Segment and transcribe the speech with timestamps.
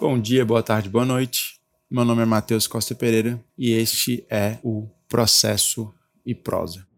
[0.00, 1.60] Bom dia, boa tarde, boa noite.
[1.90, 5.92] Meu nome é Matheus Costa Pereira e este é o Processo
[6.24, 6.89] e Prosa.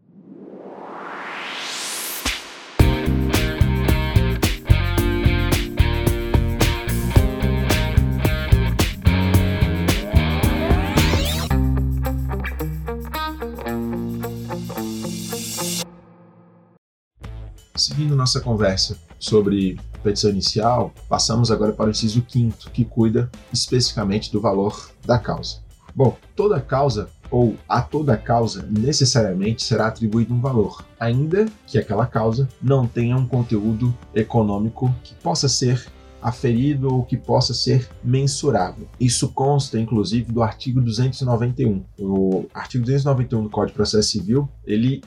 [17.83, 24.31] Seguindo nossa conversa sobre petição inicial, passamos agora para o inciso quinto, que cuida especificamente
[24.31, 25.57] do valor da causa.
[25.93, 32.05] Bom, toda causa ou a toda causa necessariamente será atribuído um valor, ainda que aquela
[32.05, 35.85] causa não tenha um conteúdo econômico que possa ser
[36.21, 38.87] aferido ou que possa ser mensurável.
[38.97, 41.83] Isso consta, inclusive, do artigo 291.
[41.99, 45.03] O artigo 291 do Código de Processo Civil, ele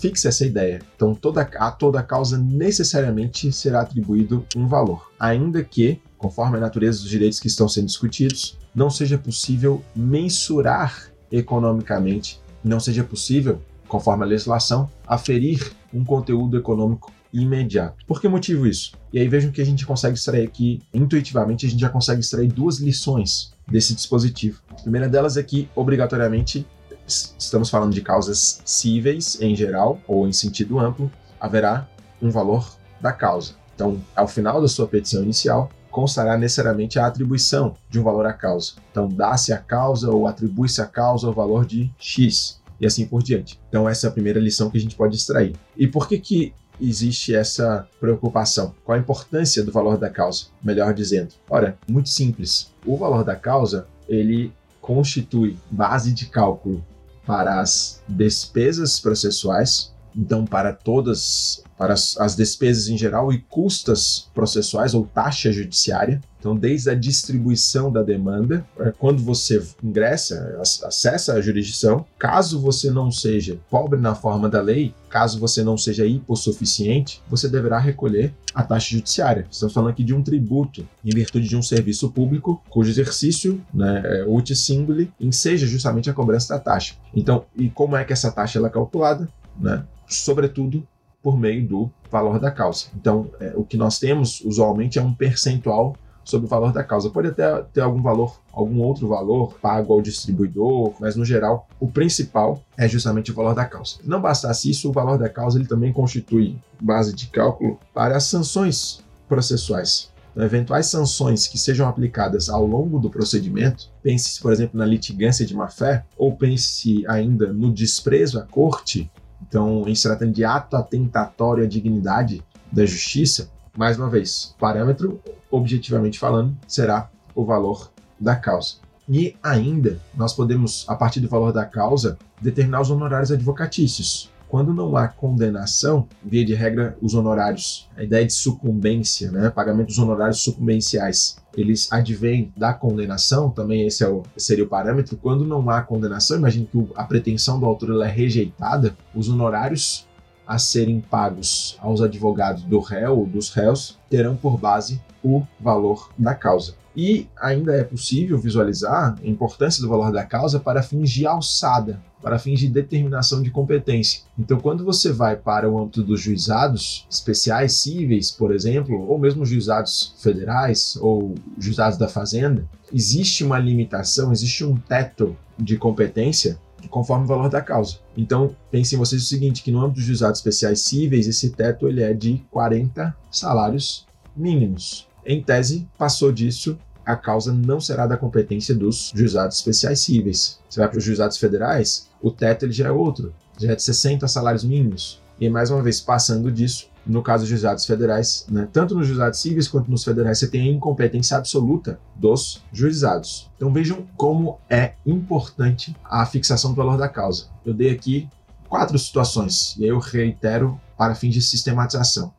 [0.00, 0.80] fixa essa ideia.
[0.94, 7.00] Então, toda, a toda causa necessariamente será atribuído um valor, ainda que, conforme a natureza
[7.00, 14.24] dos direitos que estão sendo discutidos, não seja possível mensurar economicamente, não seja possível, conforme
[14.24, 18.04] a legislação, aferir um conteúdo econômico imediato.
[18.06, 18.92] Por que motivo isso?
[19.12, 22.48] E aí vejam que a gente consegue extrair aqui, intuitivamente, a gente já consegue extrair
[22.48, 24.60] duas lições desse dispositivo.
[24.70, 26.66] A primeira delas é que, obrigatoriamente,
[27.06, 31.10] estamos falando de causas cíveis em geral, ou em sentido amplo,
[31.40, 31.88] haverá
[32.20, 33.52] um valor da causa.
[33.74, 38.32] Então, ao final da sua petição inicial, constará necessariamente a atribuição de um valor à
[38.32, 38.72] causa.
[38.90, 43.22] Então, dá-se a causa ou atribui-se a causa o valor de X e assim por
[43.22, 43.60] diante.
[43.68, 45.54] Então, essa é a primeira lição que a gente pode extrair.
[45.76, 48.74] E por que, que existe essa preocupação?
[48.84, 50.46] Qual a importância do valor da causa?
[50.62, 52.72] Melhor dizendo, ora, muito simples.
[52.84, 56.84] O valor da causa ele constitui base de cálculo
[57.26, 64.28] para as despesas processuais, então para todas para as, as, despesas em geral e custas
[64.32, 66.20] processuais ou taxa judiciária.
[66.38, 72.90] Então, desde a distribuição da demanda, é, quando você ingressa, acessa a jurisdição, caso você
[72.90, 78.34] não seja pobre na forma da lei, caso você não seja hipossuficiente, você deverá recolher
[78.54, 79.46] a taxa judiciária.
[79.50, 84.02] Estamos falando aqui de um tributo em virtude de um serviço público cujo exercício, né,
[84.04, 86.94] é, uti singuli, enseja justamente a cobrança da taxa.
[87.14, 89.28] Então, e como é que essa taxa ela é calculada?
[89.58, 89.84] Né?
[90.06, 90.86] Sobretudo
[91.22, 92.86] por meio do valor da causa.
[92.94, 97.10] Então, é, o que nós temos usualmente é um percentual sobre o valor da causa.
[97.10, 101.86] Pode até ter algum valor, algum outro valor pago ao distribuidor, mas no geral o
[101.86, 103.96] principal é justamente o valor da causa.
[104.04, 108.24] Não bastasse isso, o valor da causa ele também constitui base de cálculo para as
[108.24, 110.12] sanções processuais.
[110.32, 115.46] Então, eventuais sanções que sejam aplicadas ao longo do procedimento, pense, por exemplo, na litigância
[115.46, 119.08] de má-fé, ou pense ainda no desprezo à corte,
[119.46, 125.20] então, em se tratando de ato atentatório à dignidade da justiça, mais uma vez, parâmetro,
[125.50, 128.76] objetivamente falando, será o valor da causa.
[129.08, 134.30] E ainda, nós podemos, a partir do valor da causa, determinar os honorários advocatícios.
[134.54, 139.52] Quando não há condenação, via de regra, os honorários, a ideia de sucumbência, né,
[139.84, 145.16] dos honorários sucumbenciais, eles advêm da condenação, também esse é o, seria o parâmetro.
[145.16, 150.06] Quando não há condenação, imagine que a pretensão do autor é rejeitada, os honorários
[150.46, 156.10] a serem pagos aos advogados do réu ou dos réus terão por base o valor
[156.16, 156.76] da causa.
[156.96, 162.00] E ainda é possível visualizar a importância do valor da causa para fins de alçada,
[162.22, 164.22] para fins de determinação de competência.
[164.38, 169.44] Então, quando você vai para o âmbito dos juizados especiais cíveis, por exemplo, ou mesmo
[169.44, 177.24] juizados federais ou juizados da fazenda, existe uma limitação, existe um teto de competência conforme
[177.24, 177.98] o valor da causa.
[178.16, 182.02] Então, pensem vocês o seguinte, que no âmbito dos juizados especiais cíveis, esse teto ele
[182.02, 184.06] é de 40 salários
[184.36, 185.08] mínimos.
[185.26, 190.58] Em tese, passou disso, a causa não será da competência dos juizados especiais cíveis.
[190.68, 193.82] Você vai para os juizados federais, o teto ele já é outro, já é de
[193.82, 195.22] 60 salários mínimos.
[195.38, 199.38] E mais uma vez, passando disso, no caso dos juizados federais, né, tanto nos juizados
[199.38, 203.50] cíveis quanto nos federais, você tem a incompetência absoluta dos juizados.
[203.56, 207.46] Então vejam como é importante a fixação do valor da causa.
[207.64, 208.28] Eu dei aqui
[208.68, 212.32] quatro situações, e aí eu reitero para fins de sistematização.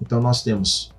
[0.00, 0.93] Então nós temos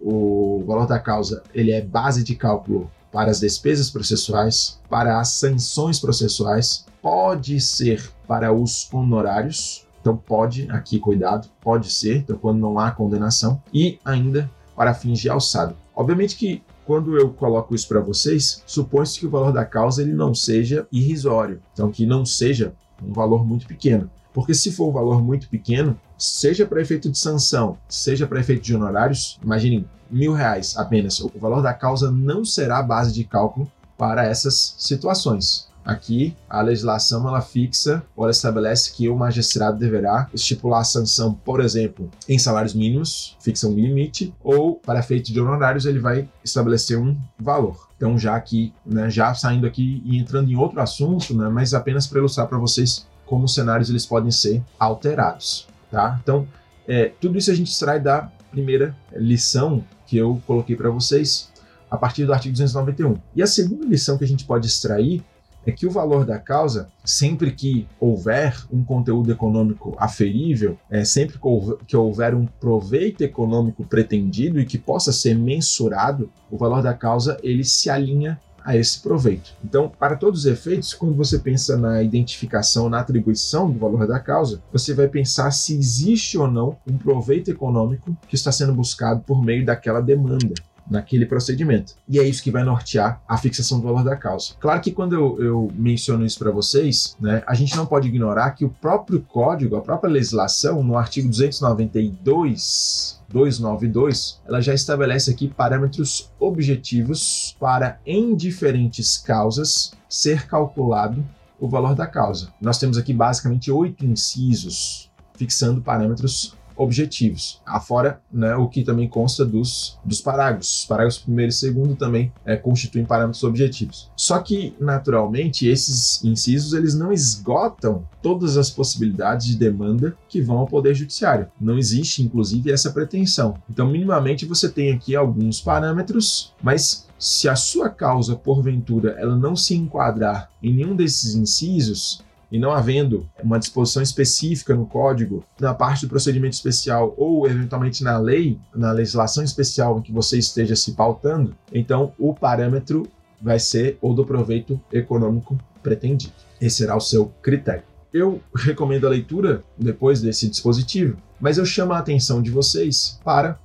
[0.00, 5.28] o valor da causa, ele é base de cálculo para as despesas processuais, para as
[5.28, 12.58] sanções processuais, pode ser para os honorários, então pode, aqui cuidado, pode ser, então quando
[12.58, 15.76] não há condenação, e ainda para fins de alçado.
[15.94, 20.12] Obviamente que quando eu coloco isso para vocês, supõe-se que o valor da causa ele
[20.12, 24.10] não seja irrisório, então que não seja um valor muito pequeno.
[24.36, 28.62] Porque se for um valor muito pequeno, seja para efeito de sanção, seja para efeito
[28.62, 31.20] de honorários, imaginem, mil reais apenas.
[31.20, 33.66] O valor da causa não será a base de cálculo
[33.96, 35.68] para essas situações.
[35.82, 41.32] Aqui, a legislação ela fixa ou ela estabelece que o magistrado deverá estipular a sanção,
[41.32, 46.28] por exemplo, em salários mínimos, fixa um limite, ou para efeito de honorários ele vai
[46.44, 47.88] estabelecer um valor.
[47.96, 52.06] Então, já aqui, né, já saindo aqui e entrando em outro assunto, né, mas apenas
[52.06, 56.18] para ilustrar para vocês como os cenários eles podem ser alterados, tá?
[56.22, 56.46] Então,
[56.86, 61.50] é, tudo isso a gente extrai da primeira lição que eu coloquei para vocês
[61.90, 63.16] a partir do artigo 291.
[63.34, 65.22] E a segunda lição que a gente pode extrair
[65.66, 71.40] é que o valor da causa, sempre que houver um conteúdo econômico aferível, é, sempre
[71.86, 77.36] que houver um proveito econômico pretendido e que possa ser mensurado, o valor da causa
[77.42, 79.54] ele se alinha a esse proveito.
[79.64, 84.18] Então, para todos os efeitos, quando você pensa na identificação, na atribuição do valor da
[84.18, 89.20] causa, você vai pensar se existe ou não um proveito econômico que está sendo buscado
[89.20, 90.52] por meio daquela demanda
[90.90, 91.94] naquele procedimento.
[92.08, 94.54] E é isso que vai nortear a fixação do valor da causa.
[94.60, 98.52] Claro que quando eu, eu menciono isso para vocês, né, a gente não pode ignorar
[98.52, 105.48] que o próprio código, a própria legislação, no artigo 292, 292, ela já estabelece aqui
[105.48, 111.24] parâmetros objetivos para, em diferentes causas, ser calculado
[111.58, 112.48] o valor da causa.
[112.60, 117.60] Nós temos aqui basicamente oito incisos fixando parâmetros objetivos.
[117.64, 120.80] Afora né, o que também consta dos, dos parágrafos.
[120.80, 124.10] Os parágrafos primeiro e segundo também é, constituem parâmetros objetivos.
[124.16, 130.58] Só que, naturalmente, esses incisos eles não esgotam todas as possibilidades de demanda que vão
[130.58, 131.48] ao Poder Judiciário.
[131.60, 133.54] Não existe, inclusive, essa pretensão.
[133.70, 139.56] Então, minimamente, você tem aqui alguns parâmetros, mas se a sua causa, porventura, ela não
[139.56, 145.74] se enquadrar em nenhum desses incisos, e não havendo uma disposição específica no código, na
[145.74, 150.76] parte do procedimento especial ou eventualmente na lei, na legislação especial em que você esteja
[150.76, 153.06] se pautando, então o parâmetro
[153.40, 156.32] vai ser o do proveito econômico pretendido.
[156.60, 157.82] Esse será o seu critério.
[158.12, 163.58] Eu recomendo a leitura depois desse dispositivo, mas eu chamo a atenção de vocês para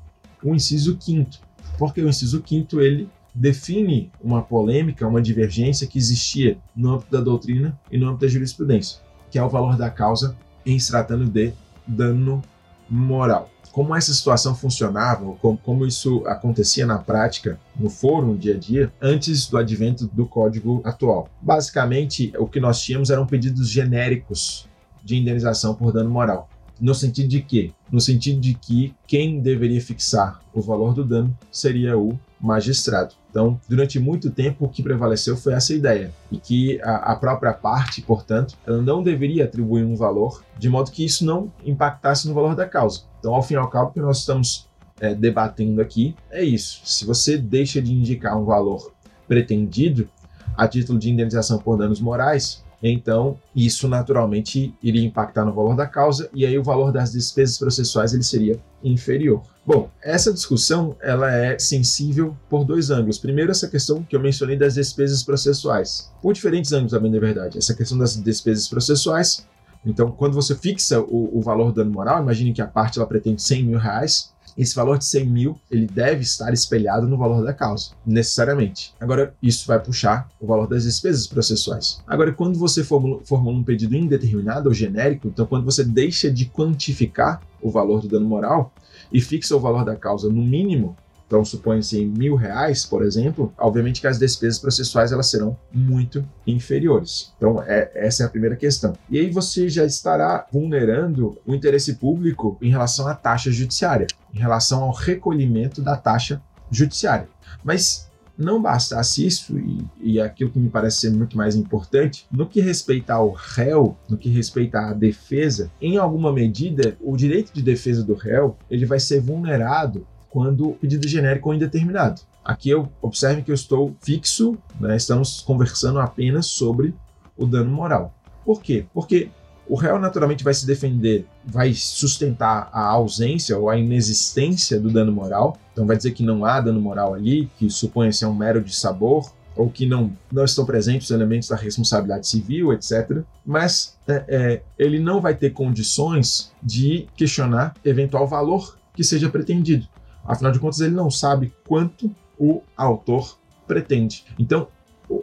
[0.44, 1.40] o inciso quinto,
[1.78, 7.22] porque o inciso quinto ele define uma polêmica, uma divergência que existia no âmbito da
[7.22, 9.00] doutrina e no âmbito da jurisprudência,
[9.30, 10.36] que é o valor da causa
[10.66, 11.54] em se tratando de
[11.88, 12.42] dano
[12.90, 13.50] moral.
[13.72, 18.60] Como essa situação funcionava, como, como isso acontecia na prática, no foro, no dia a
[18.60, 21.30] dia, antes do advento do código atual.
[21.42, 24.68] Basicamente, o que nós tínhamos eram pedidos genéricos
[25.02, 26.50] de indenização por dano moral.
[26.82, 27.74] No sentido de que?
[27.90, 33.14] No sentido de que quem deveria fixar o valor do dano seria o magistrado.
[33.32, 37.54] Então, durante muito tempo, o que prevaleceu foi essa ideia, e que a, a, própria
[37.54, 42.34] parte, portanto, ela não deveria atribuir um valor, de modo que isso não impactasse no
[42.34, 43.04] valor da causa.
[43.20, 44.68] Então, ao fim e ao cabo, o que nós estamos
[45.00, 46.82] é, debatendo aqui é isso.
[46.84, 48.92] Se você deixa de indicar um valor
[49.28, 50.10] pretendido
[50.58, 55.86] a título de indenização por danos morais, então isso naturalmente iria impactar no valor da
[55.86, 59.44] causa e aí o valor das despesas processuais ele seria inferior.
[59.66, 63.20] Bom, essa discussão ela é sensível por dois ângulos.
[63.20, 66.12] Primeiro, essa questão que eu mencionei das despesas processuais.
[66.20, 67.60] Por diferentes ângulos, também, na verdade.
[67.60, 69.46] Essa questão das despesas processuais.
[69.86, 73.08] Então, quando você fixa o, o valor do dano moral, imagine que a parte ela
[73.08, 77.44] pretende 100 mil reais, esse valor de 100 mil ele deve estar espelhado no valor
[77.44, 78.94] da causa, necessariamente.
[79.00, 82.02] Agora, isso vai puxar o valor das despesas processuais.
[82.08, 86.46] Agora, quando você formula, formula um pedido indeterminado ou genérico, então quando você deixa de
[86.46, 88.74] quantificar o valor do dano moral
[89.12, 90.96] e fixa o valor da causa no mínimo,
[91.32, 96.28] então suponha-se em mil reais, por exemplo, obviamente que as despesas processuais elas serão muito
[96.46, 97.32] inferiores.
[97.38, 98.92] Então é, essa é a primeira questão.
[99.10, 104.40] E aí você já estará vulnerando o interesse público em relação à taxa judiciária, em
[104.40, 107.30] relação ao recolhimento da taxa judiciária.
[107.64, 112.46] Mas não bastasse isso, e, e aquilo que me parece ser muito mais importante, no
[112.46, 117.62] que respeita ao réu, no que respeita à defesa, em alguma medida, o direito de
[117.62, 122.22] defesa do réu ele vai ser vulnerado quando o pedido genérico ou indeterminado.
[122.44, 126.96] Aqui eu observe que eu estou fixo, né, estamos conversando apenas sobre
[127.38, 128.14] o dano moral.
[128.44, 128.86] Por quê?
[128.94, 129.30] Porque
[129.68, 135.12] o réu naturalmente vai se defender, vai sustentar a ausência ou a inexistência do dano
[135.12, 138.62] moral, então vai dizer que não há dano moral ali, que supõe-se é um mero
[138.62, 143.22] de sabor, ou que não, não estão presentes os elementos da responsabilidade civil, etc.
[143.46, 149.88] Mas é, é, ele não vai ter condições de questionar eventual valor que seja pretendido.
[150.26, 153.38] Afinal de contas, ele não sabe quanto o autor
[153.68, 154.26] pretende.
[154.38, 154.68] Então,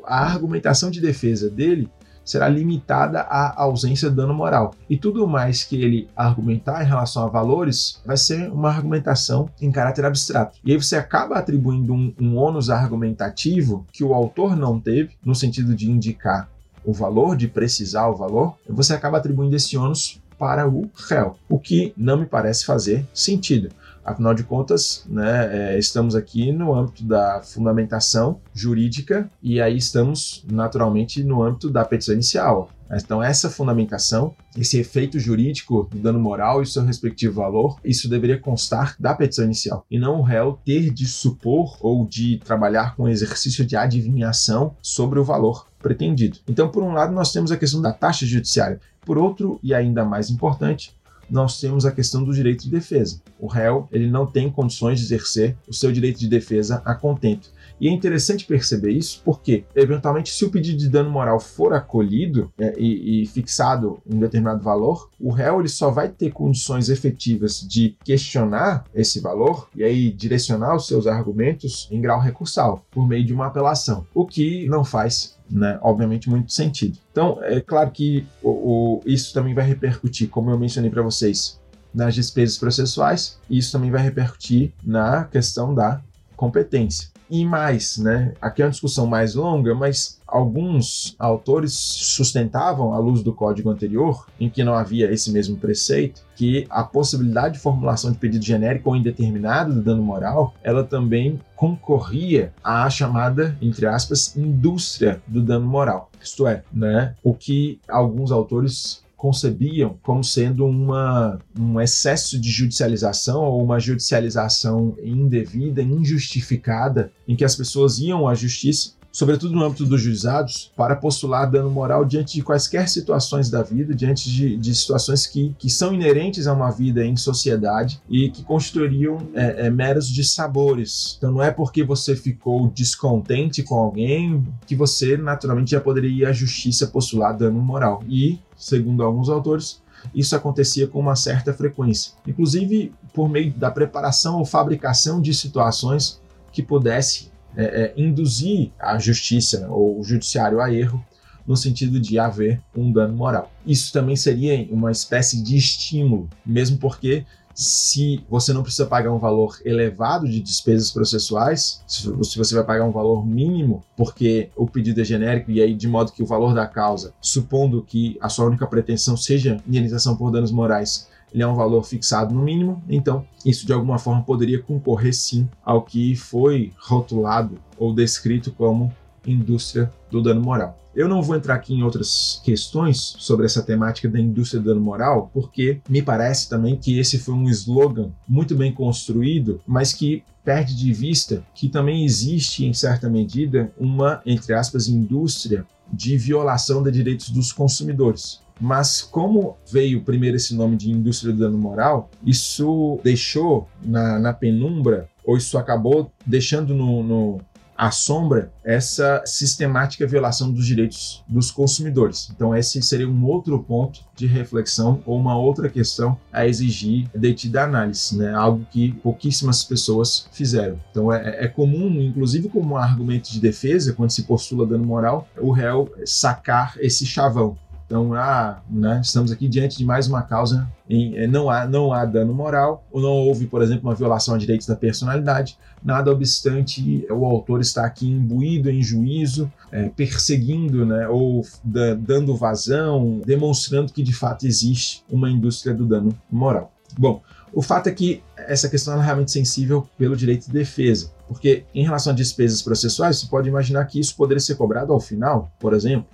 [0.04, 1.90] a argumentação de defesa dele
[2.28, 4.74] será limitada à ausência de dano moral.
[4.88, 9.72] E tudo mais que ele argumentar em relação a valores vai ser uma argumentação em
[9.72, 10.58] caráter abstrato.
[10.62, 15.34] E aí você acaba atribuindo um, um ônus argumentativo que o autor não teve, no
[15.34, 16.50] sentido de indicar
[16.84, 21.58] o valor, de precisar o valor, você acaba atribuindo esse ônus para o réu, o
[21.58, 23.70] que não me parece fazer sentido.
[24.08, 30.44] Afinal de contas, né, é, estamos aqui no âmbito da fundamentação jurídica e aí estamos
[30.50, 32.70] naturalmente no âmbito da petição inicial.
[32.90, 38.40] Então, essa fundamentação, esse efeito jurídico do dano moral e seu respectivo valor, isso deveria
[38.40, 43.06] constar da petição inicial, e não o réu ter de supor ou de trabalhar com
[43.06, 46.38] exercício de adivinhação sobre o valor pretendido.
[46.48, 48.80] Então, por um lado, nós temos a questão da taxa judiciária.
[49.04, 50.94] Por outro, e ainda mais importante,
[51.30, 53.20] nós temos a questão do direito de defesa.
[53.38, 57.50] O réu ele não tem condições de exercer o seu direito de defesa a contento.
[57.80, 62.52] E é interessante perceber isso porque, eventualmente, se o pedido de dano moral for acolhido
[62.58, 67.60] é, e, e, fixado um determinado valor, o réu ele só vai ter condições efetivas
[67.60, 73.24] de questionar esse valor e aí direcionar os seus argumentos em grau recursal, por meio
[73.24, 75.78] de uma apelação, o que não faz né?
[75.82, 76.98] Obviamente, muito sentido.
[77.10, 81.58] Então, é claro que o, o, isso também vai repercutir, como eu mencionei para vocês,
[81.94, 86.00] nas despesas processuais, e isso também vai repercutir na questão da
[86.36, 87.08] competência.
[87.30, 88.32] E mais, né?
[88.40, 94.26] Aqui é uma discussão mais longa, mas alguns autores sustentavam, à luz do código anterior,
[94.40, 98.90] em que não havia esse mesmo preceito, que a possibilidade de formulação de pedido genérico
[98.90, 105.66] ou indeterminado de dano moral, ela também concorria à chamada, entre aspas, indústria do dano
[105.66, 106.10] moral.
[106.22, 113.42] Isto é, né, o que alguns autores concebiam como sendo uma, um excesso de judicialização
[113.42, 119.84] ou uma judicialização indevida, injustificada, em que as pessoas iam à justiça sobretudo no âmbito
[119.84, 124.74] dos juizados, para postular dano moral diante de quaisquer situações da vida, diante de, de
[124.74, 129.70] situações que, que são inerentes a uma vida em sociedade e que constituiriam é, é,
[129.70, 131.16] meros dissabores.
[131.18, 136.24] Então não é porque você ficou descontente com alguém que você naturalmente já poderia ir
[136.24, 138.04] à justiça postular dano moral.
[138.08, 139.80] E, segundo alguns autores,
[140.14, 146.20] isso acontecia com uma certa frequência, inclusive por meio da preparação ou fabricação de situações
[146.52, 151.04] que pudesse é, é, induzir a justiça ou o judiciário a erro
[151.46, 153.50] no sentido de haver um dano moral.
[153.66, 157.24] Isso também seria uma espécie de estímulo, mesmo porque
[157.58, 162.84] se você não precisa pagar um valor elevado de despesas processuais, se você vai pagar
[162.84, 166.54] um valor mínimo, porque o pedido é genérico e aí de modo que o valor
[166.54, 171.46] da causa, supondo que a sua única pretensão seja indenização por danos morais, ele é
[171.48, 176.14] um valor fixado no mínimo, então isso de alguma forma poderia concorrer sim ao que
[176.14, 178.94] foi rotulado ou descrito como
[179.26, 180.78] indústria do dano moral.
[180.98, 184.80] Eu não vou entrar aqui em outras questões sobre essa temática da indústria do dano
[184.80, 190.24] moral, porque me parece também que esse foi um slogan muito bem construído, mas que
[190.44, 196.82] perde de vista que também existe, em certa medida, uma, entre aspas, indústria de violação
[196.82, 198.40] de direitos dos consumidores.
[198.60, 204.32] Mas como veio primeiro esse nome de indústria do dano moral, isso deixou na, na
[204.32, 207.40] penumbra, ou isso acabou deixando no, no
[207.78, 212.28] à sombra essa sistemática violação dos direitos dos consumidores.
[212.34, 217.62] Então, esse seria um outro ponto de reflexão ou uma outra questão a exigir detida
[217.62, 218.34] análise, né?
[218.34, 220.80] algo que pouquíssimas pessoas fizeram.
[220.90, 225.52] Então, é, é comum, inclusive como argumento de defesa, quando se postula dano moral, o
[225.52, 227.56] réu sacar esse chavão.
[227.88, 231.90] Então, ah, né, estamos aqui diante de mais uma causa em eh, não há, não
[231.90, 236.12] há dano moral, ou não houve, por exemplo, uma violação a direitos da personalidade, nada
[236.12, 243.22] obstante o autor está aqui imbuído em juízo, é, perseguindo né, ou da, dando vazão,
[243.24, 246.70] demonstrando que de fato existe uma indústria do dano moral.
[246.98, 247.22] Bom,
[247.54, 251.84] o fato é que essa questão é realmente sensível pelo direito de defesa, porque em
[251.84, 255.72] relação a despesas processuais, você pode imaginar que isso poderia ser cobrado ao final, por
[255.72, 256.06] exemplo,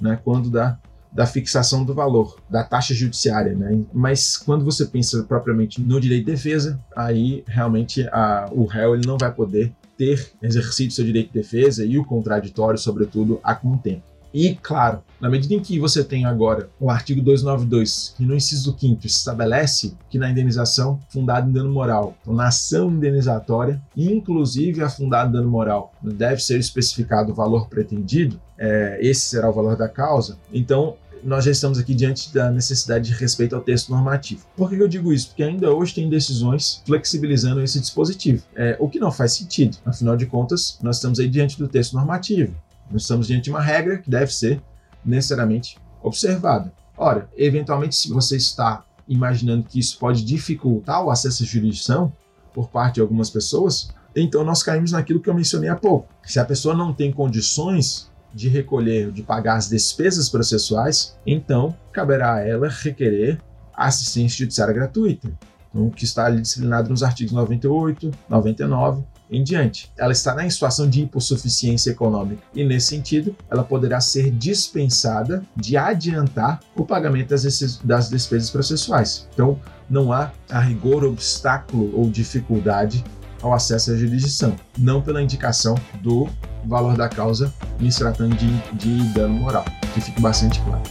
[0.00, 0.78] né, quando dá
[1.16, 3.80] da fixação do valor, da taxa judiciária, né?
[3.90, 9.06] Mas quando você pensa propriamente no direito de defesa, aí realmente a, o réu ele
[9.06, 14.16] não vai poder ter exercido seu direito de defesa e o contraditório, sobretudo, a contento.
[14.38, 18.76] E, claro, na medida em que você tem agora o artigo 292, que no inciso
[18.78, 24.90] 5 estabelece que na indenização fundada em dano moral, então na ação indenizatória, inclusive a
[24.90, 29.74] fundada em dano moral, deve ser especificado o valor pretendido, é, esse será o valor
[29.74, 34.46] da causa, então nós já estamos aqui diante da necessidade de respeito ao texto normativo.
[34.56, 35.28] Por que eu digo isso?
[35.28, 39.76] Porque ainda hoje tem decisões flexibilizando esse dispositivo, é, o que não faz sentido.
[39.84, 42.54] Afinal de contas, nós estamos aí diante do texto normativo.
[42.90, 44.60] Nós estamos diante de uma regra que deve ser
[45.04, 46.72] necessariamente observada.
[46.96, 52.12] Ora, eventualmente, se você está imaginando que isso pode dificultar o acesso à jurisdição
[52.52, 56.08] por parte de algumas pessoas, então nós caímos naquilo que eu mencionei há pouco.
[56.24, 62.34] Se a pessoa não tem condições de recolher, de pagar as despesas processuais, então caberá
[62.34, 63.40] a ela requerer
[63.74, 65.32] assistência judiciária gratuita,
[65.70, 69.90] então, que está ali disciplinado nos artigos 98, 99 em diante.
[69.96, 75.76] Ela estará em situação de hipossuficiência econômica e, nesse sentido, ela poderá ser dispensada de
[75.76, 79.26] adiantar o pagamento das, das despesas processuais.
[79.32, 83.02] Então, não há a rigor obstáculo ou dificuldade
[83.42, 86.28] ao acesso à jurisdição, não pela indicação do
[86.64, 89.64] valor da causa em se tratando de, de dano moral,
[89.94, 90.82] que fique bastante claro.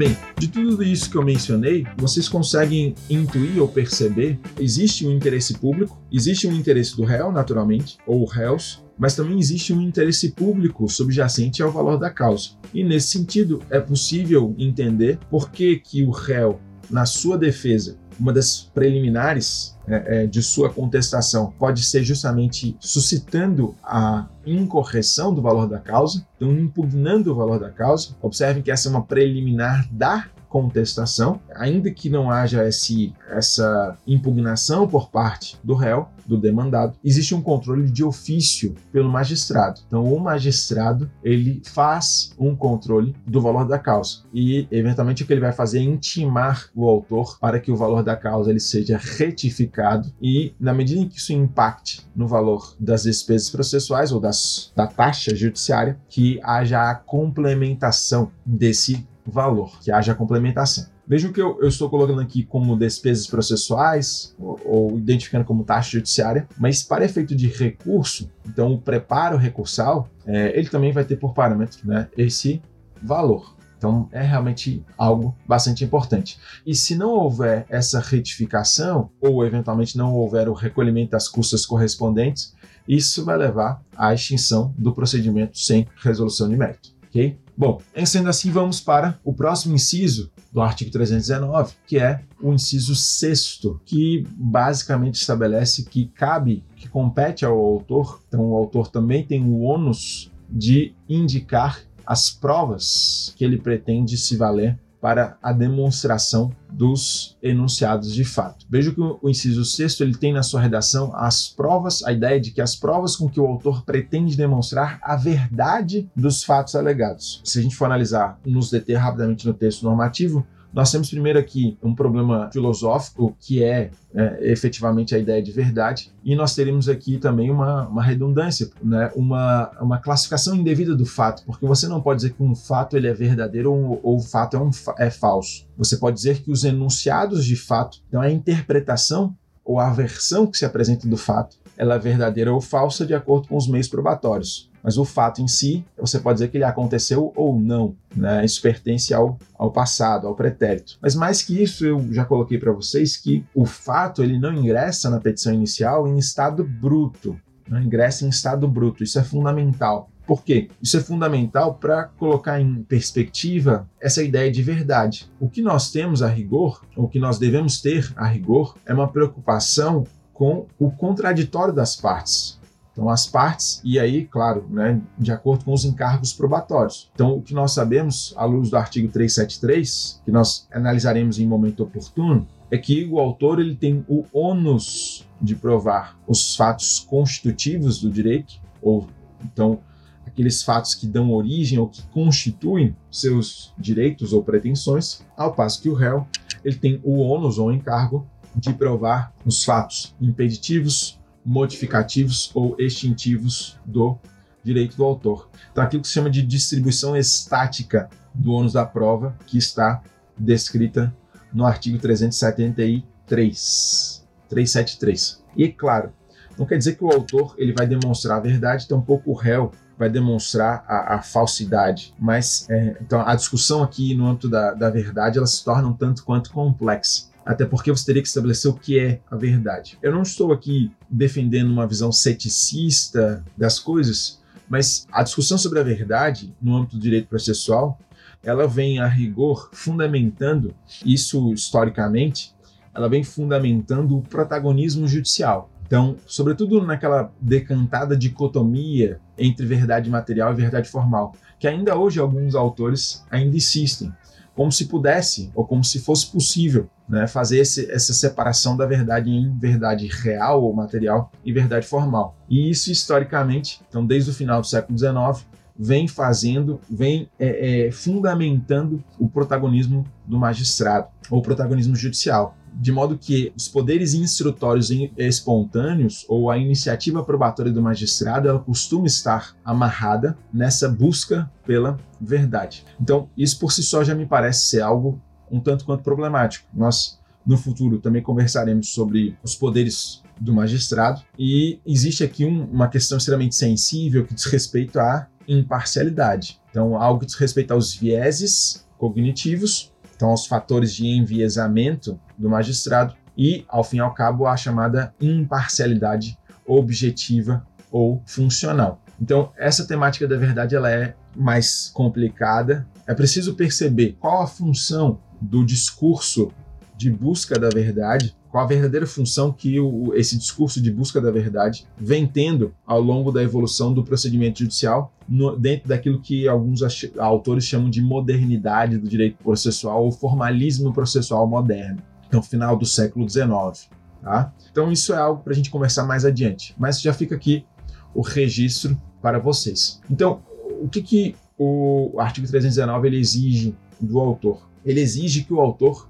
[0.00, 5.52] Bem, de tudo isso que eu mencionei, vocês conseguem intuir ou perceber, existe um interesse
[5.58, 10.86] público, existe um interesse do réu, naturalmente, ou réus, mas também existe um interesse público
[10.86, 12.50] subjacente ao valor da causa.
[12.74, 18.32] E nesse sentido, é possível entender por que, que o réu, na sua defesa, uma
[18.32, 25.66] das preliminares é, é, de sua contestação pode ser justamente suscitando a incorreção do valor
[25.66, 28.14] da causa, então impugnando o valor da causa.
[28.20, 34.86] Observem que essa é uma preliminar da contestação, ainda que não haja esse, essa impugnação
[34.86, 39.80] por parte do réu, do demandado, existe um controle de ofício pelo magistrado.
[39.86, 45.32] Então, o magistrado ele faz um controle do valor da causa e, eventualmente, o que
[45.32, 48.98] ele vai fazer é intimar o autor para que o valor da causa ele seja
[49.18, 54.72] retificado e, na medida em que isso impacte no valor das despesas processuais ou das,
[54.76, 60.86] da taxa judiciária, que haja a complementação desse valor, que haja complementação.
[61.06, 65.90] Vejam que eu, eu, estou colocando aqui como despesas processuais ou, ou, identificando como taxa
[65.90, 71.16] judiciária, mas para efeito de recurso, então o preparo recursal, é, ele também vai ter
[71.16, 72.62] por parâmetro né, esse
[73.02, 73.56] valor.
[73.80, 76.38] Então é realmente algo bastante importante.
[76.66, 82.54] E se não houver essa retificação, ou eventualmente não houver o recolhimento das custas correspondentes,
[82.86, 86.90] isso vai levar à extinção do procedimento sem resolução de mérito.
[87.08, 87.38] ok?
[87.60, 92.96] Bom, sendo assim, vamos para o próximo inciso do artigo 319, que é o inciso
[92.96, 99.44] sexto, que basicamente estabelece que cabe, que compete ao autor, então o autor também tem
[99.44, 107.36] o ônus de indicar as provas que ele pretende se valer para a demonstração dos
[107.42, 108.66] enunciados de fato.
[108.68, 112.50] Veja que o inciso sexto ele tem na sua redação as provas, a ideia de
[112.50, 117.40] que as provas com que o autor pretende demonstrar a verdade dos fatos alegados.
[117.44, 121.76] Se a gente for analisar, nos deter rapidamente no texto normativo, nós temos primeiro aqui
[121.82, 127.18] um problema filosófico, que é, é, efetivamente a ideia de verdade, e nós teremos aqui
[127.18, 129.10] também uma, uma redundância, né?
[129.16, 133.08] uma, uma classificação indevida do fato, porque você não pode dizer que um fato ele
[133.08, 135.66] é verdadeiro ou, ou o fato é, um, é falso.
[135.76, 140.58] Você pode dizer que os enunciados de fato, então a interpretação ou a versão que
[140.58, 144.69] se apresenta do fato, ela é verdadeira ou falsa de acordo com os meios probatórios.
[144.82, 147.94] Mas o fato em si, você pode dizer que ele aconteceu ou não.
[148.14, 148.44] Né?
[148.44, 150.98] Isso pertence ao, ao passado, ao pretérito.
[151.00, 155.10] Mas mais que isso, eu já coloquei para vocês que o fato ele não ingressa
[155.10, 157.38] na petição inicial em estado bruto.
[157.68, 159.04] Não ingressa em estado bruto.
[159.04, 160.10] Isso é fundamental.
[160.26, 160.68] Por quê?
[160.80, 165.28] Isso é fundamental para colocar em perspectiva essa ideia de verdade.
[165.40, 169.08] O que nós temos a rigor, o que nós devemos ter a rigor, é uma
[169.08, 172.59] preocupação com o contraditório das partes.
[173.00, 177.10] Então, as partes, e aí, claro, né, de acordo com os encargos probatórios.
[177.14, 181.82] Então, o que nós sabemos, à luz do artigo 373, que nós analisaremos em momento
[181.82, 188.10] oportuno, é que o autor ele tem o ônus de provar os fatos constitutivos do
[188.10, 189.08] direito, ou
[189.42, 189.80] então
[190.26, 195.88] aqueles fatos que dão origem ou que constituem seus direitos ou pretensões, ao passo que
[195.88, 196.26] o réu
[196.62, 204.16] ele tem o ônus ou encargo de provar os fatos impeditivos, modificativos ou extintivos do
[204.62, 205.48] direito do autor.
[205.72, 210.02] Então, aquilo que se chama de distribuição estática do ônus da prova, que está
[210.36, 211.14] descrita
[211.52, 215.42] no artigo 373, 373.
[215.56, 216.12] E, claro,
[216.58, 220.08] não quer dizer que o autor ele vai demonstrar a verdade, tampouco o réu vai
[220.08, 222.14] demonstrar a, a falsidade.
[222.18, 225.92] Mas, é, então, a discussão aqui no âmbito da, da verdade, ela se torna um
[225.92, 229.98] tanto quanto complexa até porque você teria que estabelecer o que é a verdade.
[230.00, 235.82] Eu não estou aqui defendendo uma visão ceticista das coisas, mas a discussão sobre a
[235.82, 237.98] verdade no âmbito do direito processual
[238.42, 242.54] ela vem a rigor fundamentando isso historicamente,
[242.94, 245.70] ela vem fundamentando o protagonismo judicial.
[245.86, 252.54] Então, sobretudo naquela decantada dicotomia entre verdade material e verdade formal, que ainda hoje alguns
[252.54, 254.12] autores ainda insistem,
[254.60, 259.30] como se pudesse ou como se fosse possível né, fazer esse, essa separação da verdade
[259.30, 262.36] em verdade real ou material e verdade formal.
[262.46, 267.90] E isso historicamente, então desde o final do século XIX, vem fazendo, vem é, é,
[267.90, 276.24] fundamentando o protagonismo do magistrado ou protagonismo judicial de modo que os poderes instrutórios espontâneos
[276.28, 282.84] ou a iniciativa probatória do magistrado ela costuma estar amarrada nessa busca pela verdade.
[283.00, 286.66] Então, isso por si só já me parece ser algo um tanto quanto problemático.
[286.72, 292.88] Nós no futuro também conversaremos sobre os poderes do magistrado e existe aqui um, uma
[292.88, 296.60] questão extremamente sensível que diz respeito à imparcialidade.
[296.70, 303.14] Então, algo que diz respeito aos vieses cognitivos então aos fatores de enviesamento do magistrado
[303.34, 309.00] e, ao fim e ao cabo, a chamada imparcialidade objetiva ou funcional.
[309.18, 312.86] Então, essa temática da verdade ela é mais complicada.
[313.06, 316.52] É preciso perceber qual a função do discurso
[317.00, 321.30] de busca da verdade qual a verdadeira função que o, esse discurso de busca da
[321.30, 326.82] verdade vem tendo ao longo da evolução do procedimento judicial, no, dentro daquilo que alguns
[327.16, 333.28] autores chamam de modernidade do direito processual ou formalismo processual moderno, no final do século
[333.28, 333.88] XIX.
[334.20, 334.52] Tá?
[334.70, 337.64] Então, isso é algo para a gente conversar mais adiante, mas já fica aqui
[338.12, 340.00] o registro para vocês.
[340.10, 340.42] Então,
[340.82, 344.68] o que, que o artigo 319 ele exige do autor?
[344.84, 346.09] Ele exige que o autor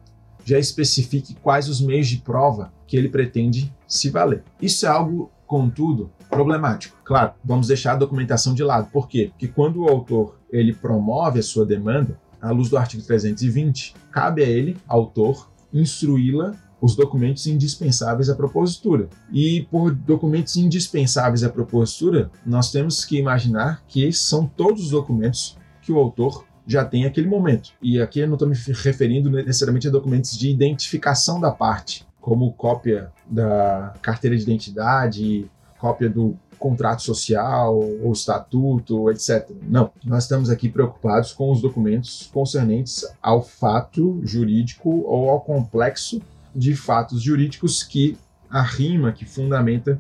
[0.51, 4.43] já especifique quais os meios de prova que ele pretende se valer.
[4.61, 6.97] Isso é algo, contudo, problemático.
[7.05, 8.91] Claro, vamos deixar a documentação de lado.
[8.91, 9.29] Por quê?
[9.31, 14.43] Porque quando o autor ele promove a sua demanda, à luz do artigo 320, cabe
[14.43, 19.09] a ele, autor, instruí-la os documentos indispensáveis à propositura.
[19.31, 25.59] E por documentos indispensáveis à propositura, nós temos que imaginar que são todos os documentos
[25.83, 27.71] que o autor já tem aquele momento.
[27.83, 32.53] E aqui eu não estou me referindo necessariamente a documentos de identificação da parte, como
[32.53, 39.51] cópia da carteira de identidade, cópia do contrato social ou estatuto, etc.
[39.63, 46.21] Não, nós estamos aqui preocupados com os documentos concernentes ao fato jurídico ou ao complexo
[46.55, 48.19] de fatos jurídicos que
[48.51, 49.99] arrima, que fundamenta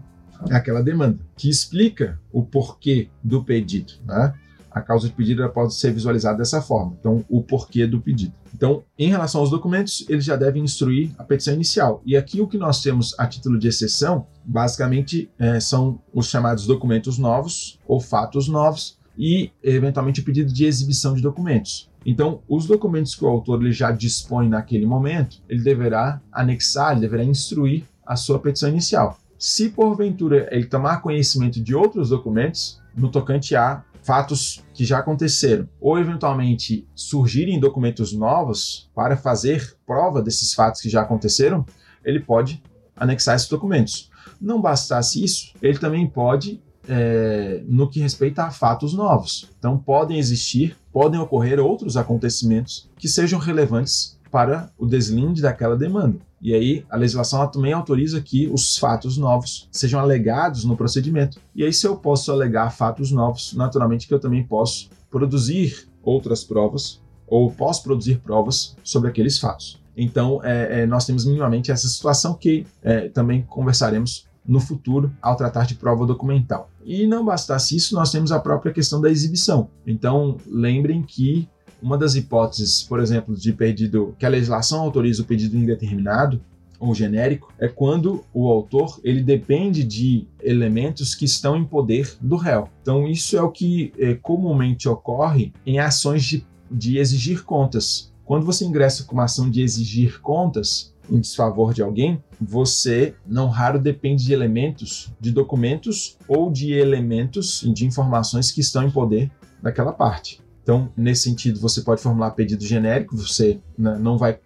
[0.50, 3.94] aquela demanda, que explica o porquê do pedido.
[4.04, 4.34] Né?
[4.70, 6.96] A causa de pedido pode ser visualizada dessa forma.
[6.98, 8.32] Então, o porquê do pedido.
[8.54, 12.02] Então, em relação aos documentos, eles já devem instruir a petição inicial.
[12.04, 16.66] E aqui o que nós temos a título de exceção, basicamente, é, são os chamados
[16.66, 21.90] documentos novos ou fatos novos e, eventualmente, o pedido de exibição de documentos.
[22.04, 27.02] Então, os documentos que o autor ele já dispõe naquele momento, ele deverá anexar, ele
[27.02, 29.18] deverá instruir a sua petição inicial.
[29.38, 35.68] Se porventura ele tomar conhecimento de outros documentos, no tocante a fatos que já aconteceram,
[35.80, 41.64] ou eventualmente surgirem documentos novos para fazer prova desses fatos que já aconteceram,
[42.04, 42.62] ele pode
[42.96, 44.10] anexar esses documentos.
[44.40, 49.50] Não bastasse isso, ele também pode, é, no que respeita a fatos novos.
[49.58, 56.18] Então, podem existir, podem ocorrer outros acontecimentos que sejam relevantes para o deslinde daquela demanda.
[56.40, 61.38] E aí, a legislação também autoriza que os fatos novos sejam alegados no procedimento.
[61.54, 66.42] E aí, se eu posso alegar fatos novos, naturalmente que eu também posso produzir outras
[66.42, 69.80] provas ou posso produzir provas sobre aqueles fatos.
[69.96, 75.36] Então, é, é, nós temos minimamente essa situação que é, também conversaremos no futuro ao
[75.36, 76.70] tratar de prova documental.
[76.84, 79.68] E não bastasse isso, nós temos a própria questão da exibição.
[79.86, 81.48] Então, lembrem que
[81.82, 86.40] uma das hipóteses, por exemplo, de pedido que a legislação autoriza o pedido indeterminado
[86.80, 92.36] ou genérico é quando o autor ele depende de elementos que estão em poder do
[92.36, 92.68] réu.
[92.80, 98.10] Então isso é o que é, comumente ocorre em ações de, de exigir contas.
[98.24, 103.48] Quando você ingressa com uma ação de exigir contas em desfavor de alguém, você não
[103.48, 109.30] raro depende de elementos, de documentos ou de elementos de informações que estão em poder
[109.60, 110.40] daquela parte.
[110.70, 114.38] Então, nesse sentido, você pode formular pedido genérico, você né, não vai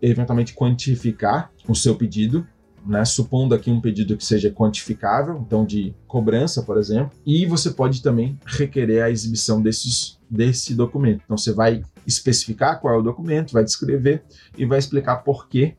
[0.00, 2.46] eventualmente quantificar o seu pedido,
[2.86, 7.68] né, supondo aqui um pedido que seja quantificável, então de cobrança, por exemplo, e você
[7.68, 11.22] pode também requerer a exibição desses, desse documento.
[11.24, 14.22] Então, você vai especificar qual é o documento, vai descrever
[14.56, 15.74] e vai explicar por que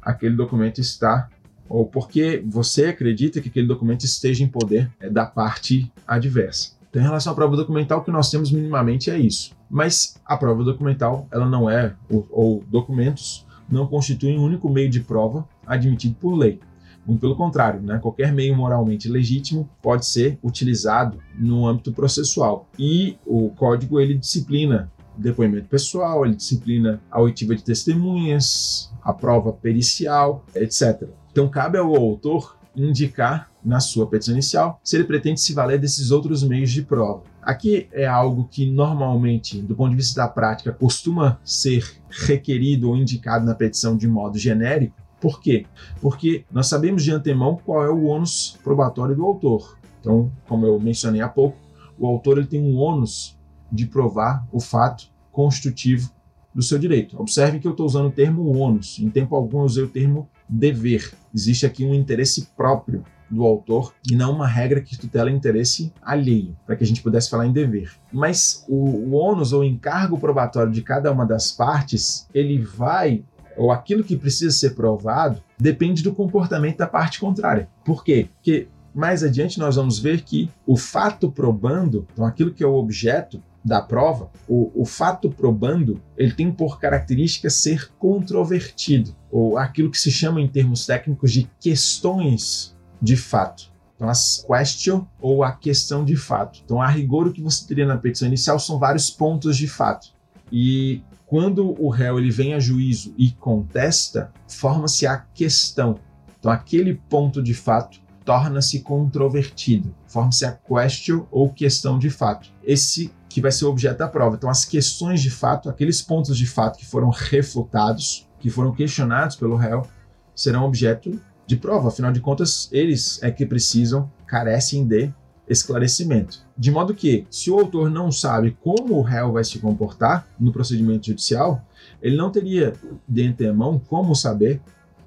[0.00, 1.28] aquele documento está
[1.68, 6.78] ou por que você acredita que aquele documento esteja em poder é, da parte adversa.
[6.90, 9.52] Então, em relação à prova documental, o que nós temos minimamente é isso.
[9.70, 14.90] Mas a prova documental, ela não é, ou, ou documentos, não constituem um único meio
[14.90, 16.58] de prova admitido por lei.
[17.06, 17.98] Muito pelo contrário, né?
[17.98, 22.68] qualquer meio moralmente legítimo pode ser utilizado no âmbito processual.
[22.78, 29.52] E o código ele disciplina depoimento pessoal, ele disciplina a oitiva de testemunhas, a prova
[29.52, 31.08] pericial, etc.
[31.30, 36.10] Então cabe ao autor indicar na sua petição inicial se ele pretende se valer desses
[36.10, 37.22] outros meios de prova.
[37.42, 42.96] Aqui é algo que normalmente, do ponto de vista da prática, costuma ser requerido ou
[42.96, 44.94] indicado na petição de modo genérico.
[45.20, 45.66] Por quê?
[46.00, 49.78] Porque nós sabemos de antemão qual é o ônus probatório do autor.
[50.00, 51.58] Então, como eu mencionei há pouco,
[51.98, 53.38] o autor ele tem um ônus
[53.70, 56.10] de provar o fato constitutivo
[56.54, 57.20] do seu direito.
[57.20, 60.28] Observe que eu estou usando o termo ônus, em tempo algum eu usei o termo
[60.48, 61.12] dever.
[61.32, 66.56] Existe aqui um interesse próprio do autor e não uma regra que tutela interesse alheio,
[66.66, 67.92] para que a gente pudesse falar em dever.
[68.12, 73.24] Mas o, o ônus ou encargo probatório de cada uma das partes, ele vai
[73.56, 77.68] ou aquilo que precisa ser provado depende do comportamento da parte contrária.
[77.84, 78.28] Por quê?
[78.34, 82.74] Porque mais adiante nós vamos ver que o fato probando, então aquilo que é o
[82.74, 89.90] objeto da prova, o, o fato probando, ele tem por característica ser controvertido, ou aquilo
[89.90, 93.70] que se chama em termos técnicos de questões de fato.
[93.94, 96.60] Então, as question ou a questão de fato.
[96.64, 100.08] Então, a rigor, o que você teria na petição inicial são vários pontos de fato.
[100.50, 105.98] E quando o réu ele vem a juízo e contesta, forma-se a questão.
[106.38, 109.94] Então, aquele ponto de fato torna-se controvertido.
[110.06, 112.48] Forma-se a question ou questão de fato.
[112.64, 114.36] Esse que vai ser o objeto da prova.
[114.36, 119.36] Então, as questões de fato, aqueles pontos de fato que foram refutados, que foram questionados
[119.36, 119.86] pelo réu,
[120.34, 121.88] serão objeto de prova.
[121.88, 125.12] Afinal de contas, eles é que precisam, carecem de
[125.48, 126.46] esclarecimento.
[126.56, 130.52] De modo que, se o autor não sabe como o réu vai se comportar no
[130.52, 131.60] procedimento judicial,
[132.00, 132.72] ele não teria
[133.08, 134.60] de antemão como saber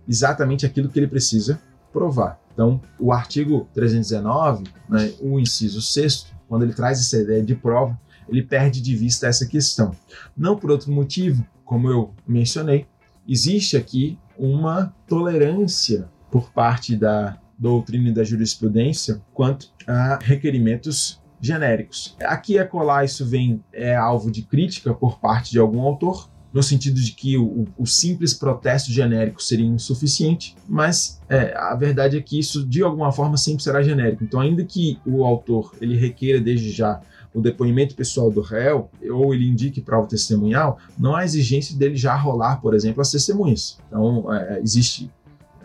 [0.05, 1.61] exatamente aquilo que ele precisa
[1.93, 2.37] provar.
[2.53, 7.97] Então, o artigo 319, né, o inciso 6, quando ele traz essa ideia de prova,
[8.27, 9.95] ele perde de vista essa questão.
[10.35, 12.85] Não por outro motivo, como eu mencionei,
[13.25, 22.17] existe aqui uma tolerância por parte da doutrina e da jurisprudência quanto a requerimentos genéricos.
[22.23, 26.63] Aqui a colar isso vem é alvo de crítica por parte de algum autor, no
[26.63, 32.21] sentido de que o, o simples protesto genérico seria insuficiente, mas é, a verdade é
[32.21, 34.23] que isso de alguma forma sempre será genérico.
[34.23, 36.99] Então, ainda que o autor ele requeira desde já
[37.31, 42.15] o depoimento pessoal do réu ou ele indique prova testemunhal, não há exigência dele já
[42.15, 43.77] rolar, por exemplo, as testemunhas.
[43.87, 45.11] Então, é, existe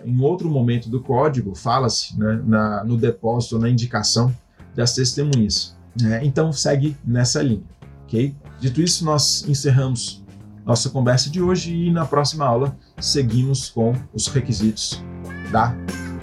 [0.09, 2.41] em outro momento do código, fala-se né,
[2.85, 4.35] no depósito, na indicação
[4.75, 5.77] das testemunhas.
[6.01, 6.25] Né?
[6.25, 7.63] Então, segue nessa linha.
[8.05, 8.35] ok?
[8.61, 10.25] Dito isso, nós encerramos
[10.65, 15.03] nossa conversa de hoje e na próxima aula seguimos com os requisitos
[15.51, 15.75] da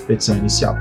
[0.08, 0.76] petição inicial.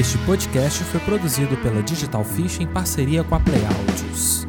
[0.00, 4.46] Este podcast foi produzido pela Digital Fish em parceria com a Play Audios.